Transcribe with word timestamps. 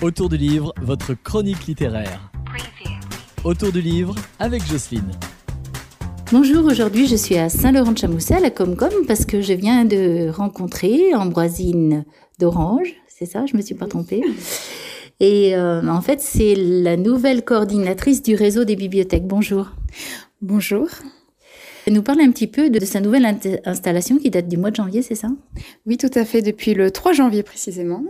Autour 0.00 0.28
du 0.28 0.36
livre, 0.36 0.72
votre 0.80 1.14
chronique 1.14 1.66
littéraire. 1.66 2.30
Autour 3.42 3.72
du 3.72 3.80
livre 3.80 4.14
avec 4.38 4.64
Jocelyne. 4.64 5.10
Bonjour, 6.30 6.64
aujourd'hui 6.66 7.08
je 7.08 7.16
suis 7.16 7.36
à 7.36 7.48
Saint-Laurent-de-Chamousset 7.48 8.34
à 8.34 8.40
la 8.40 8.50
Comcom 8.50 8.92
parce 9.08 9.24
que 9.24 9.40
je 9.40 9.52
viens 9.54 9.84
de 9.84 10.28
rencontrer 10.28 11.16
Ambroisine 11.16 12.04
d'Orange, 12.38 12.94
c'est 13.08 13.26
ça, 13.26 13.44
je 13.46 13.56
me 13.56 13.60
suis 13.60 13.74
pas 13.74 13.86
trompée. 13.86 14.22
Et 15.18 15.56
euh, 15.56 15.88
en 15.88 16.00
fait, 16.00 16.20
c'est 16.20 16.54
la 16.54 16.96
nouvelle 16.96 17.44
coordinatrice 17.44 18.22
du 18.22 18.36
réseau 18.36 18.62
des 18.62 18.76
bibliothèques. 18.76 19.26
Bonjour. 19.26 19.72
Bonjour. 20.40 20.86
Elle 21.86 21.94
nous 21.94 22.02
parle 22.02 22.20
un 22.20 22.30
petit 22.30 22.46
peu 22.46 22.70
de 22.70 22.84
sa 22.84 23.00
nouvelle 23.00 23.26
installation 23.64 24.18
qui 24.18 24.30
date 24.30 24.46
du 24.46 24.58
mois 24.58 24.70
de 24.70 24.76
janvier, 24.76 25.02
c'est 25.02 25.16
ça? 25.16 25.28
Oui, 25.86 25.96
tout 25.96 26.10
à 26.14 26.24
fait, 26.24 26.42
depuis 26.42 26.74
le 26.74 26.92
3 26.92 27.14
janvier 27.14 27.42
précisément. 27.42 28.04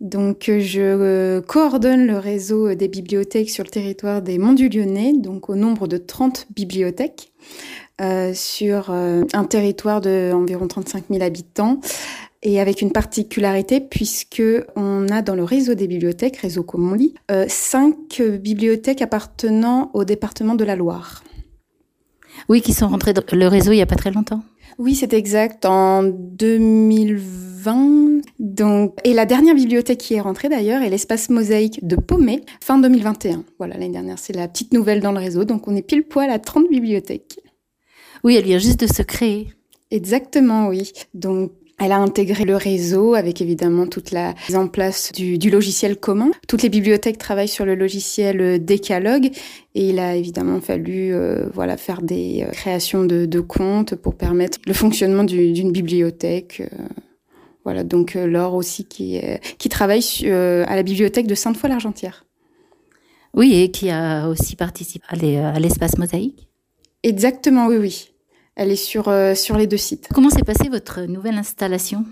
Donc, 0.00 0.44
je 0.46 0.80
euh, 0.80 1.40
coordonne 1.40 2.06
le 2.06 2.18
réseau 2.18 2.74
des 2.74 2.88
bibliothèques 2.88 3.50
sur 3.50 3.64
le 3.64 3.70
territoire 3.70 4.22
des 4.22 4.38
Monts 4.38 4.52
du 4.52 4.68
Lyonnais, 4.68 5.12
donc 5.16 5.48
au 5.48 5.56
nombre 5.56 5.88
de 5.88 5.96
30 5.96 6.46
bibliothèques, 6.54 7.32
euh, 8.00 8.32
sur 8.32 8.90
euh, 8.90 9.24
un 9.32 9.44
territoire 9.44 10.00
d'environ 10.00 10.68
35 10.68 11.04
000 11.10 11.22
habitants, 11.22 11.80
et 12.42 12.60
avec 12.60 12.80
une 12.80 12.92
particularité 12.92 13.80
puisque 13.80 14.42
on 14.76 15.08
a 15.08 15.22
dans 15.22 15.34
le 15.34 15.42
réseau 15.42 15.74
des 15.74 15.88
bibliothèques, 15.88 16.36
réseau 16.36 16.62
comme 16.62 16.92
on 16.92 16.96
euh, 17.32 17.46
cinq 17.48 18.22
bibliothèques 18.22 19.02
appartenant 19.02 19.90
au 19.94 20.04
département 20.04 20.54
de 20.54 20.64
la 20.64 20.76
Loire. 20.76 21.24
Oui, 22.48 22.62
qui 22.62 22.72
sont 22.72 22.86
rentrées 22.86 23.12
dans 23.12 23.24
le 23.32 23.48
réseau 23.48 23.72
il 23.72 23.76
n'y 23.76 23.82
a 23.82 23.86
pas 23.86 23.96
très 23.96 24.12
longtemps. 24.12 24.42
Oui, 24.78 24.94
c'est 24.94 25.12
exact, 25.12 25.66
en 25.66 26.04
2020. 26.04 28.22
Donc, 28.38 28.96
et 29.02 29.12
la 29.12 29.26
dernière 29.26 29.56
bibliothèque 29.56 29.98
qui 29.98 30.14
est 30.14 30.20
rentrée 30.20 30.48
d'ailleurs 30.48 30.82
est 30.82 30.88
l'espace 30.88 31.30
mosaïque 31.30 31.84
de 31.84 31.96
Paumé, 31.96 32.44
fin 32.60 32.78
2021. 32.78 33.44
Voilà, 33.58 33.74
l'année 33.74 33.90
dernière, 33.90 34.20
c'est 34.20 34.32
la 34.32 34.46
petite 34.46 34.72
nouvelle 34.72 35.00
dans 35.00 35.10
le 35.10 35.18
réseau. 35.18 35.44
Donc, 35.44 35.66
on 35.66 35.74
est 35.74 35.82
pile 35.82 36.04
poil 36.04 36.30
à 36.30 36.38
30 36.38 36.68
bibliothèques. 36.70 37.40
Oui, 38.22 38.36
elle 38.36 38.44
vient 38.44 38.58
juste 38.58 38.78
de 38.78 38.86
se 38.86 39.02
créer. 39.02 39.52
Exactement, 39.90 40.68
oui. 40.68 40.92
Donc, 41.12 41.50
elle 41.78 41.92
a 41.92 41.98
intégré 41.98 42.44
le 42.44 42.56
réseau 42.56 43.14
avec 43.14 43.40
évidemment 43.40 43.86
toute 43.86 44.10
la 44.10 44.34
mise 44.48 44.56
en 44.56 44.66
place 44.66 45.12
du, 45.12 45.38
du, 45.38 45.50
logiciel 45.50 45.96
commun. 45.96 46.30
Toutes 46.48 46.62
les 46.62 46.68
bibliothèques 46.68 47.18
travaillent 47.18 47.48
sur 47.48 47.64
le 47.64 47.74
logiciel 47.74 48.40
euh, 48.40 48.58
Décalogue 48.58 49.30
et 49.74 49.90
il 49.90 50.00
a 50.00 50.16
évidemment 50.16 50.60
fallu 50.60 51.14
euh, 51.14 51.48
voilà 51.54 51.76
faire 51.76 52.02
des 52.02 52.42
euh, 52.42 52.50
créations 52.50 53.04
de, 53.04 53.26
de, 53.26 53.40
comptes 53.40 53.94
pour 53.94 54.16
permettre 54.16 54.58
le 54.66 54.72
fonctionnement 54.72 55.22
d'une 55.22 55.70
bibliothèque. 55.70 56.60
Euh, 56.60 56.88
voilà 57.64 57.84
donc 57.84 58.14
Laure 58.14 58.54
aussi 58.54 58.84
qui 58.86 59.20
qui 59.58 59.68
travaille 59.68 60.02
à 60.26 60.74
la 60.74 60.82
bibliothèque 60.82 61.26
de 61.26 61.34
Sainte-Foy-l'Argentière. 61.34 62.24
Oui 63.34 63.60
et 63.60 63.70
qui 63.70 63.90
a 63.90 64.28
aussi 64.28 64.56
participé 64.56 65.04
à 65.10 65.58
l'espace 65.60 65.98
mosaïque. 65.98 66.48
Exactement 67.02 67.66
oui 67.66 67.76
oui. 67.76 68.10
Elle 68.58 68.72
est 68.72 68.76
sur, 68.76 69.08
euh, 69.08 69.34
sur 69.34 69.56
les 69.56 69.66
deux 69.66 69.76
sites. 69.76 70.08
Comment 70.12 70.30
s'est 70.30 70.42
passée 70.42 70.68
votre 70.68 71.02
nouvelle 71.02 71.38
installation? 71.38 72.04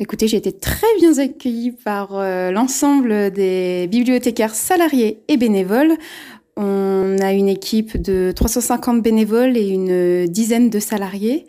Écoutez, 0.00 0.26
j'ai 0.26 0.38
été 0.38 0.52
très 0.52 0.86
bien 0.98 1.18
accueillie 1.18 1.70
par 1.70 2.16
euh, 2.16 2.50
l'ensemble 2.50 3.30
des 3.30 3.86
bibliothécaires 3.88 4.54
salariés 4.54 5.22
et 5.28 5.36
bénévoles. 5.36 5.96
On 6.56 7.16
a 7.20 7.32
une 7.32 7.48
équipe 7.48 8.00
de 8.00 8.32
350 8.34 9.02
bénévoles 9.02 9.56
et 9.56 9.68
une 9.68 10.26
dizaine 10.26 10.70
de 10.70 10.80
salariés. 10.80 11.46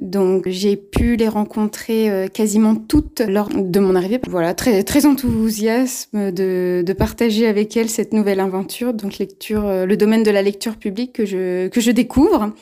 Donc 0.00 0.48
j'ai 0.48 0.76
pu 0.76 1.16
les 1.16 1.28
rencontrer 1.28 2.10
euh, 2.10 2.28
quasiment 2.28 2.76
toutes 2.76 3.20
lors 3.20 3.48
de 3.48 3.80
mon 3.80 3.96
arrivée. 3.96 4.20
Voilà, 4.28 4.54
très 4.54 4.84
très 4.84 5.06
enthousiasme 5.06 6.30
de, 6.30 6.84
de 6.86 6.92
partager 6.92 7.46
avec 7.46 7.76
elles 7.76 7.88
cette 7.88 8.12
nouvelle 8.12 8.40
aventure, 8.40 8.94
donc 8.94 9.18
lecture, 9.18 9.66
euh, 9.66 9.86
le 9.86 9.96
domaine 9.96 10.22
de 10.22 10.30
la 10.30 10.42
lecture 10.42 10.76
publique 10.76 11.14
que 11.14 11.26
je 11.26 11.68
que 11.68 11.80
je 11.80 11.90
découvre. 11.90 12.52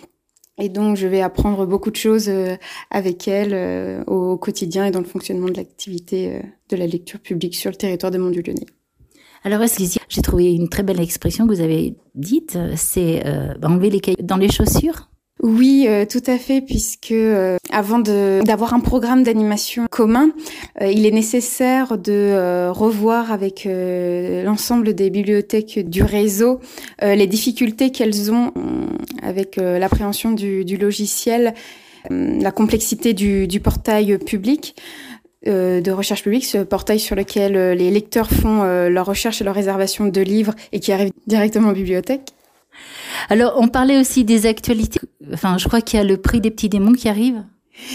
Et 0.59 0.71
donc, 0.71 0.97
je 0.97 1.07
vais 1.07 1.21
apprendre 1.21 1.67
beaucoup 1.67 1.91
de 1.91 1.97
choses 1.97 2.29
euh, 2.29 2.57
avec 2.91 3.29
elle 3.29 3.53
euh, 3.53 4.03
au 4.07 4.39
quotidien 4.39 4.87
et 4.87 4.91
dans 4.91 5.01
le 5.01 5.07
fonctionnement 5.07 5.49
de 5.49 5.57
l'activité 5.57 6.33
euh, 6.33 6.41
de 6.71 6.77
la 6.77 6.87
lecture 6.87 7.21
publique 7.21 7.55
sur 7.55 7.71
le 7.71 7.77
territoire 7.77 8.11
de 8.11 8.19
Mont-du-Lyonnais. 8.19 8.67
Alors, 9.45 9.61
que 9.61 9.67
j'ai 10.09 10.23
trouvé 10.23 10.53
une 10.53 10.69
très 10.69 10.83
belle 10.83 11.01
expression 11.01 11.47
que 11.47 11.55
vous 11.55 11.61
avez 11.61 11.95
dite, 12.15 12.59
c'est 12.75 13.23
euh, 13.27 13.55
enlever 13.63 13.91
les 13.91 14.01
cailloux 14.01 14.23
dans 14.23 14.39
les 14.39 14.51
chaussures? 14.51 15.09
Oui, 15.43 15.85
euh, 15.87 16.07
tout 16.07 16.23
à 16.27 16.39
fait, 16.39 16.63
puisque 16.63 17.13
euh, 17.13 17.59
avant 17.71 17.99
d'avoir 17.99 18.73
un 18.73 18.81
programme 18.81 19.23
d'animation 19.23 19.85
commun, 19.91 20.31
euh, 20.81 20.91
il 20.91 21.05
est 21.05 21.11
nécessaire 21.11 21.99
de 21.99 22.71
revoir 22.71 23.31
avec 23.31 23.69
l'ensemble 23.69 24.95
des 24.95 25.11
bibliothèques 25.11 25.89
du 25.89 26.03
réseau 26.03 26.61
les 27.03 27.27
difficultés 27.27 27.91
qu'elles 27.91 28.33
ont 28.33 28.53
avec 29.23 29.57
l'appréhension 29.57 30.33
du, 30.33 30.77
logiciel, 30.77 31.55
la 32.11 32.51
complexité 32.53 33.15
du, 33.15 33.61
portail 33.61 34.19
public 34.19 34.77
de 35.45 35.91
recherche 35.91 36.23
publique, 36.23 36.45
ce 36.45 36.59
portail 36.59 36.99
sur 36.99 37.15
lequel 37.15 37.77
les 37.77 37.91
lecteurs 37.91 38.29
font 38.31 38.63
leur 38.89 39.07
recherche 39.07 39.41
et 39.41 39.45
leur 39.45 39.55
réservation 39.55 40.07
de 40.07 40.21
livres 40.21 40.55
et 40.73 40.81
qui 40.81 40.93
arrive 40.93 41.13
directement 41.27 41.69
en 41.69 41.73
bibliothèque. 41.73 42.33
Alors, 43.29 43.55
on 43.57 43.69
parlait 43.69 43.99
aussi 43.99 44.25
des 44.25 44.47
actualités. 44.47 45.01
Enfin, 45.33 45.59
je 45.59 45.67
crois 45.67 45.81
qu'il 45.81 45.99
y 45.99 46.01
a 46.01 46.05
le 46.05 46.17
prix 46.17 46.41
des 46.41 46.51
petits 46.51 46.69
démons 46.69 46.93
qui 46.93 47.09
arrive. 47.09 47.43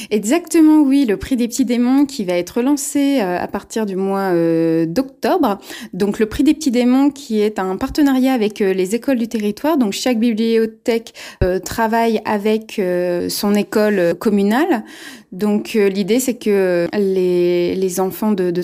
Exactement, 0.09 0.81
oui, 0.81 1.05
le 1.05 1.17
prix 1.17 1.35
des 1.35 1.47
petits 1.47 1.65
démons 1.65 2.05
qui 2.05 2.23
va 2.23 2.33
être 2.33 2.61
lancé 2.61 3.19
euh, 3.19 3.37
à 3.39 3.47
partir 3.47 3.85
du 3.85 3.95
mois 3.95 4.31
euh, 4.33 4.85
d'octobre. 4.85 5.59
Donc 5.93 6.19
le 6.19 6.27
prix 6.27 6.43
des 6.43 6.53
petits 6.53 6.71
démons 6.71 7.09
qui 7.09 7.41
est 7.41 7.59
un 7.59 7.77
partenariat 7.77 8.33
avec 8.33 8.61
euh, 8.61 8.73
les 8.73 8.95
écoles 8.95 9.17
du 9.17 9.27
territoire. 9.27 9.77
Donc 9.77 9.93
chaque 9.93 10.19
bibliothèque 10.19 11.13
travaille 11.65 12.21
avec 12.25 12.81
son 13.29 13.55
école 13.55 14.15
communale. 14.15 14.83
Donc 15.31 15.73
l'idée 15.73 16.19
c'est 16.19 16.35
que 16.35 16.87
les, 16.93 17.75
les 17.75 17.99
enfants 17.99 18.31
de, 18.31 18.51
de, 18.51 18.63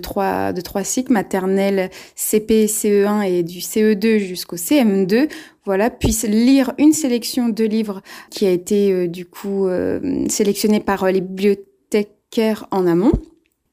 cycles 0.84 1.14
maternels 1.14 1.90
CP, 2.16 2.66
CE1 2.66 3.24
et 3.24 3.44
du 3.44 3.60
CE2 3.60 4.18
jusqu'au 4.20 4.58
CM2 4.58 5.28
voilà, 5.68 5.90
puissent 5.90 6.24
lire 6.24 6.72
une 6.78 6.94
sélection 6.94 7.50
de 7.50 7.66
livres 7.66 8.02
qui 8.30 8.48
a 8.48 8.52
été 8.52 8.92
euh, 8.94 9.08
du 9.08 9.26
coup 9.26 9.68
euh, 9.68 10.26
sélectionnée 10.30 10.80
par 10.80 11.04
euh, 11.04 11.12
les 11.12 11.20
bibliothécaires 11.20 12.68
en 12.72 12.88
amont. 12.88 13.12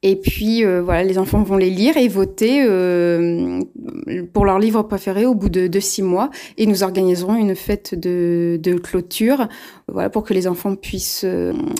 Et 0.03 0.17
puis 0.17 0.63
voilà, 0.63 1.03
les 1.03 1.17
enfants 1.17 1.41
vont 1.41 1.57
les 1.57 1.71
lire 1.71 1.97
et 1.97 2.07
voter 2.07 2.63
pour 4.33 4.45
leur 4.45 4.59
livre 4.59 4.83
préféré 4.83 5.25
au 5.25 5.33
bout 5.33 5.49
de, 5.49 5.79
six 5.79 6.03
mois. 6.03 6.29
Et 6.57 6.67
nous 6.67 6.83
organiserons 6.83 7.35
une 7.35 7.55
fête 7.55 7.99
de, 7.99 8.79
clôture, 8.83 9.47
voilà, 9.87 10.11
pour 10.11 10.23
que 10.23 10.35
les 10.35 10.45
enfants 10.45 10.75
puissent 10.75 11.25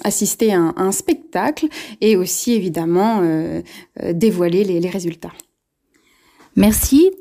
assister 0.04 0.56
à 0.56 0.74
un, 0.76 0.92
spectacle 0.92 1.68
et 2.02 2.18
aussi 2.18 2.54
évidemment 2.54 3.22
dévoiler 4.12 4.64
les 4.64 4.90
résultats. 4.90 5.34
Merci. 6.56 7.12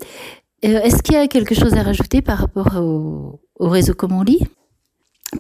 Est-ce 0.64 1.02
qu'il 1.02 1.14
y 1.14 1.18
a 1.18 1.26
quelque 1.28 1.54
chose 1.54 1.74
à 1.74 1.82
rajouter 1.82 2.22
par 2.22 2.38
rapport 2.38 2.76
au, 2.80 3.40
au 3.56 3.68
réseau 3.68 3.92
Comme 3.92 4.12
on 4.12 4.22
lit? 4.22 4.40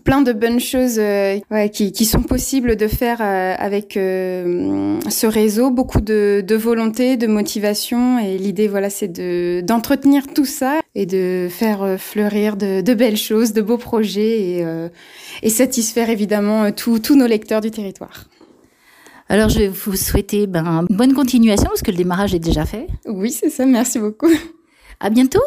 Plein 0.02 0.20
de 0.20 0.32
bonnes 0.32 0.60
choses 0.60 0.98
euh, 0.98 1.38
ouais, 1.50 1.70
qui, 1.70 1.92
qui, 1.92 2.04
sont 2.04 2.22
possibles 2.22 2.76
de 2.76 2.88
faire 2.88 3.18
euh, 3.20 3.54
avec 3.56 3.96
euh, 3.96 4.98
ce 5.08 5.26
réseau, 5.26 5.70
beaucoup 5.70 6.00
de, 6.00 6.44
de, 6.46 6.56
volonté, 6.56 7.16
de 7.16 7.26
motivation 7.26 8.18
et 8.18 8.36
l'idée 8.36 8.66
voilà 8.66 8.90
c'est 8.90 9.08
de 9.08 9.60
d'entretenir 9.60 10.26
tout 10.34 10.44
ça 10.44 10.80
et 10.96 11.06
de 11.06 11.46
faire 11.48 11.96
fleurir 11.98 12.56
de, 12.56 12.80
de, 12.80 12.94
belles 12.94 13.16
choses, 13.16 13.52
de 13.52 13.62
beaux 13.62 13.78
projets 13.78 14.40
et, 14.40 14.66
et 15.42 15.48
satisfaire 15.48 16.10
évidemment 16.10 16.72
tous 16.72 17.14
nos 17.14 17.26
lecteurs 17.28 17.60
du 17.60 17.70
territoire. 17.70 18.24
Alors 19.28 19.48
je 19.48 19.60
vais 19.60 19.68
vous 19.68 19.96
souhaiter 19.96 20.48
ben, 20.48 20.84
bonne 20.90 21.14
continuation 21.14 21.66
parce 21.66 21.82
que 21.82 21.92
le 21.92 21.96
démarrage 21.96 22.34
est 22.34 22.40
déjà 22.40 22.66
fait. 22.66 22.88
Oui 23.06 23.30
c'est 23.30 23.50
ça, 23.50 23.64
merci 23.64 24.00
beaucoup. 24.00 24.30
À 25.04 25.10
bientôt. 25.10 25.42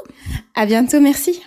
À 0.53 0.67
bientôt, 0.67 0.99
merci. 1.01 1.41